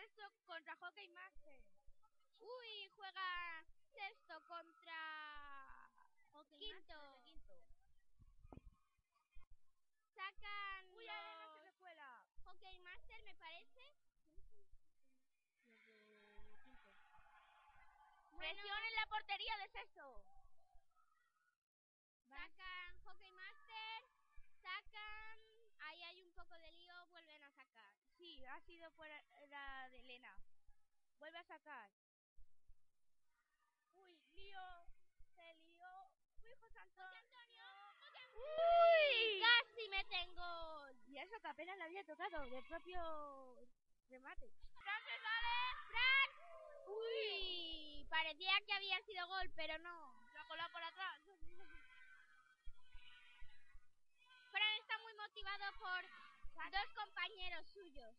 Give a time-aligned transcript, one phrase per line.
[0.00, 1.60] sexto contra Hockey Master.
[2.38, 5.90] Uy, juega sexto contra
[6.58, 7.22] quinto.
[10.14, 12.24] Sacan Uy, se los me fue la.
[12.44, 13.94] Hockey Master, me parece.
[18.38, 20.24] Presión en la portería de sexto.
[22.26, 24.04] Sacan Hockey Master,
[24.62, 25.38] sacan.
[25.80, 28.09] Ahí hay un poco de lío, vuelven a sacar.
[28.20, 30.36] Sí, ha sido fuera la de Elena.
[31.18, 31.90] Vuelve a sacar.
[33.94, 34.60] Uy, lío.
[35.34, 36.12] Se lió.
[36.44, 37.38] Uy, José Antonio.
[38.34, 40.90] Uy, casi me tengo.
[41.06, 43.00] Y eso que apenas le había tocado del propio
[44.10, 44.52] remate.
[44.74, 45.56] ¡Fran se sale!
[45.88, 46.30] ¡Fran!
[46.88, 50.19] Uy, parecía que había sido gol, pero no.
[56.70, 58.14] Dos compañeros suyos.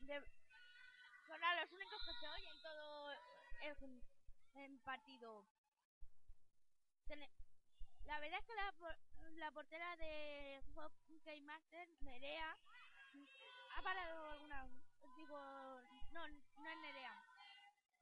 [0.00, 0.24] De-
[1.26, 4.02] Son a los únicos que se oyen todo el,
[4.56, 5.46] el partido.
[7.06, 7.30] Tene-
[8.04, 8.74] La verdad es que la,
[9.38, 12.56] la portera de Hockey Master, Nerea,
[13.76, 14.66] ha parado alguna.
[15.16, 15.38] Digo,
[16.12, 17.16] no, no es Nerea.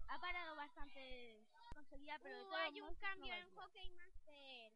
[0.09, 3.51] Ha parado bastante conseguida, pero de todos hay un cambio no en.
[3.57, 4.73] Hockey Master.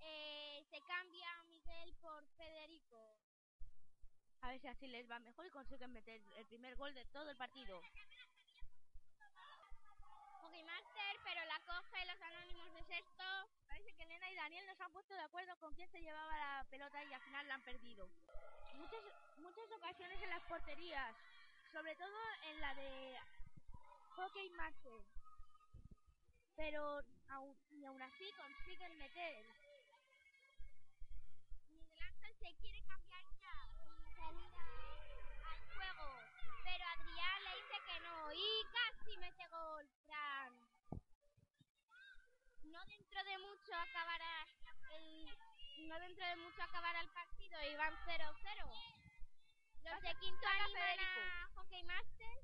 [0.00, 3.18] Eh, se cambia Miguel por Federico.
[4.44, 7.30] A ver si así les va mejor y consiguen meter el primer gol de todo
[7.30, 7.80] el partido.
[11.24, 13.24] Pero la coge los anónimos de sexto.
[13.66, 16.36] Parece que Elena y Daniel no se han puesto de acuerdo con quién se llevaba
[16.36, 18.08] la pelota y al final la han perdido.
[18.74, 19.00] Muchas,
[19.38, 21.16] muchas ocasiones en las porterías,
[21.72, 22.14] sobre todo
[22.50, 23.18] en la de
[24.16, 24.92] Hockey Master.
[26.56, 27.00] Pero
[27.30, 29.46] aún, y aún así consiguen meter.
[31.70, 33.68] Miguel Ángel se quiere cambiar ya
[34.04, 36.20] y salir a- al juego.
[36.62, 38.32] Pero Adrián le dice que no.
[38.34, 40.54] Y casi mete gol, Fran.
[42.64, 44.46] No dentro de mucho acabará
[44.90, 45.38] el.
[45.88, 48.34] No dentro de mucho acabará el partido y van 0-0.
[49.84, 52.36] Los de quinto animan a Hockey Master.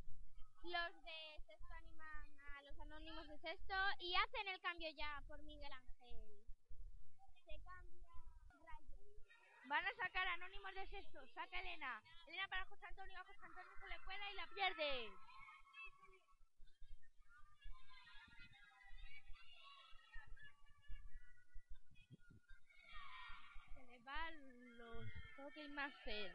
[0.63, 3.75] Los de sexto animan a los anónimos de sexto.
[3.99, 6.45] Y hacen el cambio ya por Miguel Ángel.
[7.45, 8.13] Se cambia.
[9.67, 11.27] Van a sacar anónimos de sexto.
[11.35, 12.03] Saca Elena.
[12.29, 13.19] Elena para José Antonio.
[13.19, 15.11] A José Antonio se le cuela y la pierde.
[25.73, 26.35] Master.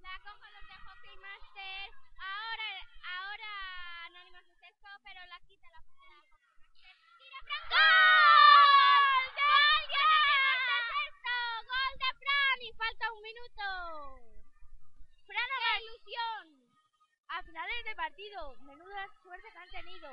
[0.00, 1.90] La cojo los de Hockey Master.
[2.18, 2.70] Ahora,
[3.02, 6.96] ahora Anónimos de sexto, pero la quita la portera de Hockey Master.
[7.18, 7.68] ¡Tira Fran!
[7.68, 9.36] ¡Gol!
[9.36, 9.84] ¡Gol!
[10.66, 11.34] ¡De sexto!
[11.70, 12.62] ¡Gol de Fran!
[12.62, 13.64] Y falta un minuto.
[15.26, 16.66] Fran ¡Qué ilusión!
[17.28, 18.56] a finales de partido.
[18.60, 20.10] Menuda suerte que han tenido.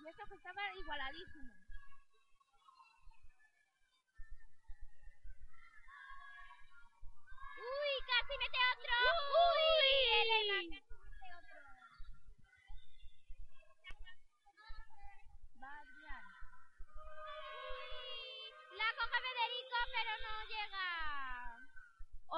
[0.00, 1.63] Y esto que estaba igualadísimo.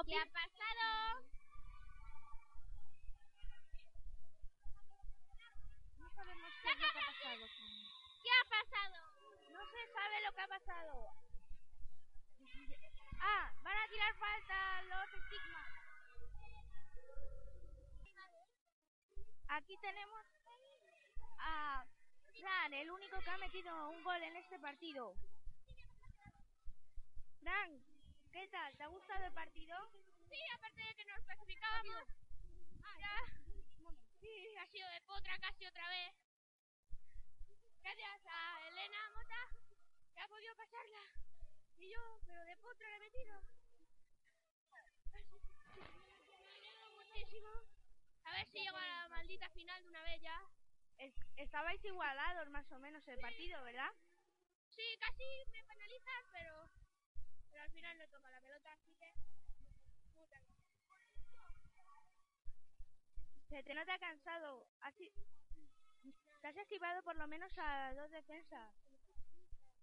[0.07, 1.19] ¿Qué ha pasado?
[5.99, 7.45] No sabemos qué es lo que ha pasado.
[8.23, 8.99] ¿Qué ha pasado?
[9.51, 11.13] No se sabe lo que ha pasado.
[13.19, 15.65] Ah, van a tirar falta los estigmas.
[19.49, 20.25] Aquí tenemos
[21.39, 21.85] a
[22.39, 25.13] Fran, el único que ha metido un gol en este partido.
[27.41, 27.96] Fran,
[28.37, 28.77] ¿qué tal?
[28.77, 29.75] ¿Te ha gustado el partido?
[30.29, 32.03] Sí, aparte de que nos clasificábamos.
[32.99, 33.17] Ya.
[34.19, 36.13] Sí, ha sido de potra casi otra vez.
[37.81, 39.41] Gracias a Elena Mota
[40.13, 41.01] que ha podido pasarla.
[41.79, 43.41] Y yo, pero de potra le he metido.
[46.95, 47.49] Muchísimo.
[48.25, 50.39] A ver si llego a la maldita final de una vez ya.
[50.99, 53.91] Es- estabais igualados más o menos el partido, ¿verdad?
[54.69, 56.56] Sí, casi me penalizan, pero,
[57.97, 59.13] no toca la pelota, así que...
[63.49, 65.11] Se te nota cansado, así...
[66.41, 68.73] Te has esquivado por lo menos a dos defensas.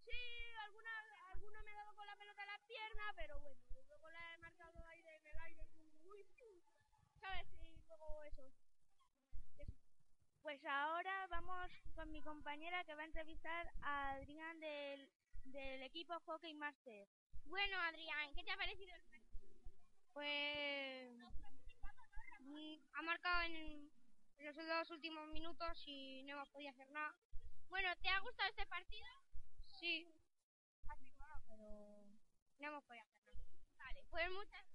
[0.05, 0.91] Sí, alguna,
[1.33, 4.39] alguno me ha dado con la pelota en la pierna, pero bueno, luego la he
[4.39, 5.67] marcado ahí en el aire.
[6.05, 6.27] Uy,
[7.21, 7.47] ¿Sabes?
[7.63, 8.53] Y luego eso.
[10.43, 15.11] Pues ahora vamos con mi compañera que va a entrevistar a Adrián del
[15.45, 17.07] del equipo Hockey Master.
[17.45, 19.55] Bueno, Adrián, ¿qué te ha parecido el partido?
[20.13, 20.85] Pues
[22.93, 23.91] ha marcado en,
[24.39, 27.15] los dos últimos minutos y no hemos podido hacer nada.
[27.69, 29.07] Bueno, ¿te ha gustado este partido?
[29.67, 30.07] Sí,
[30.89, 30.97] ha
[31.49, 32.05] pero
[32.59, 33.43] no hemos podido hacer nada.
[33.79, 34.74] Vale, pues muchas